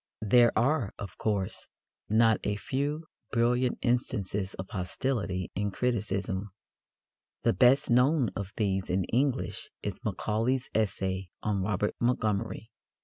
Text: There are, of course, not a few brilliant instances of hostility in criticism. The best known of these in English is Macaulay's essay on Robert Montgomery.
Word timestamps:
There 0.23 0.51
are, 0.57 0.95
of 0.97 1.15
course, 1.19 1.67
not 2.09 2.39
a 2.43 2.55
few 2.55 3.05
brilliant 3.31 3.77
instances 3.83 4.55
of 4.55 4.67
hostility 4.71 5.51
in 5.53 5.69
criticism. 5.69 6.49
The 7.43 7.53
best 7.53 7.91
known 7.91 8.31
of 8.35 8.51
these 8.57 8.89
in 8.89 9.03
English 9.13 9.69
is 9.83 10.03
Macaulay's 10.03 10.71
essay 10.73 11.29
on 11.43 11.61
Robert 11.61 11.95
Montgomery. 11.99 12.71